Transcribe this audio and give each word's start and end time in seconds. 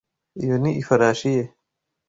Iyo 0.43 0.55
ni 0.61 0.71
ifarashi 0.81 1.29
ye. 1.35 1.43